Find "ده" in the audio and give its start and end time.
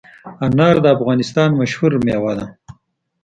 2.39-2.45